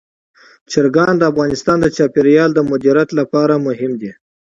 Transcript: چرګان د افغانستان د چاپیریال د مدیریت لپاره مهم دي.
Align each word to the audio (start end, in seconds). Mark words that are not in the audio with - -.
چرګان 0.71 1.13
د 1.17 1.23
افغانستان 1.31 1.77
د 1.81 1.87
چاپیریال 1.95 2.49
د 2.53 2.59
مدیریت 2.71 3.09
لپاره 3.19 3.53
مهم 3.67 3.91
دي. 4.01 4.11